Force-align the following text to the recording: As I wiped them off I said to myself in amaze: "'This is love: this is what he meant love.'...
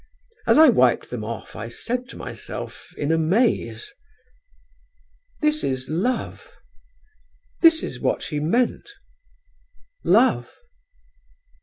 As 0.47 0.57
I 0.57 0.67
wiped 0.69 1.11
them 1.11 1.23
off 1.23 1.55
I 1.55 1.67
said 1.67 2.09
to 2.09 2.17
myself 2.17 2.91
in 2.97 3.11
amaze: 3.11 3.93
"'This 5.41 5.63
is 5.63 5.89
love: 5.91 6.51
this 7.61 7.83
is 7.83 7.99
what 7.99 8.23
he 8.23 8.39
meant 8.39 8.89
love.'... 10.03 10.55